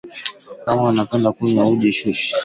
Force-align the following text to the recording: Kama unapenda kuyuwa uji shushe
Kama 0.65 0.83
unapenda 0.89 1.31
kuyuwa 1.31 1.69
uji 1.69 1.91
shushe 1.93 2.35